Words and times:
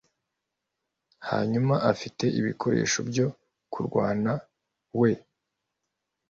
Hanyuma 1.29 1.75
afite 1.91 2.25
ibikoresho 2.39 2.99
byo 3.09 3.27
kurwana 3.71 4.33
we 4.99 5.11